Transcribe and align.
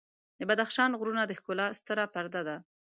د 0.39 0.41
بدخشان 0.49 0.89
غرونه 0.99 1.23
د 1.25 1.31
ښکلا 1.39 1.67
ستره 1.79 2.05
پرده 2.13 2.41
ده. 2.47 2.57